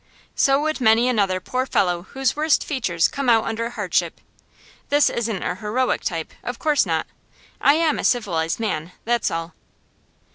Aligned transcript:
So 0.33 0.59
would 0.63 0.81
many 0.81 1.07
another 1.07 1.39
poor 1.39 1.67
fellow 1.67 2.01
whose 2.09 2.35
worst 2.35 2.63
features 2.63 3.07
come 3.07 3.29
out 3.29 3.43
under 3.43 3.69
hardship. 3.69 4.19
This 4.89 5.11
isn't 5.11 5.43
a 5.43 5.53
heroic 5.57 6.01
type; 6.01 6.33
of 6.43 6.57
course 6.57 6.87
not. 6.87 7.05
I 7.61 7.75
am 7.75 7.99
a 7.99 8.03
civilised 8.03 8.59
man, 8.59 8.93
that's 9.05 9.29
all. 9.29 9.53